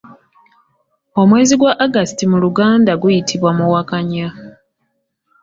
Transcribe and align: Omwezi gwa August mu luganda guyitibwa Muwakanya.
Omwezi 1.21 1.53
gwa 1.59 1.71
August 1.85 2.19
mu 2.31 2.37
luganda 2.43 2.91
guyitibwa 3.01 3.49
Muwakanya. 3.57 4.27